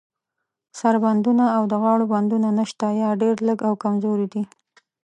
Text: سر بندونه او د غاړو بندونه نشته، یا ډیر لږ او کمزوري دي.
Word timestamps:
سر 0.79 0.95
بندونه 1.03 1.45
او 1.55 1.63
د 1.71 1.73
غاړو 1.81 2.05
بندونه 2.13 2.49
نشته، 2.59 2.87
یا 3.01 3.09
ډیر 3.21 3.35
لږ 3.47 3.59
او 3.67 3.73
کمزوري 3.83 4.27
دي. 4.33 4.43